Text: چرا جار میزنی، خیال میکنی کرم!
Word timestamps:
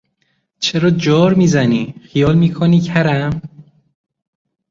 چرا 0.59 0.89
جار 0.89 1.33
میزنی، 1.33 1.95
خیال 2.07 2.37
میکنی 2.37 2.79
کرم! 2.79 3.41